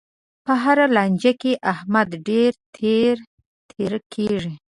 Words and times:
په 0.45 0.53
هره 0.63 0.85
لانجه 0.95 1.31
کې، 1.41 1.51
احمد 1.73 2.09
ډېر 2.27 2.51
تېره 2.75 3.17
تېره 3.75 3.99
کېږي. 4.13 4.53